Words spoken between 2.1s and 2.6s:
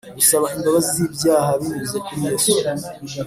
Yesu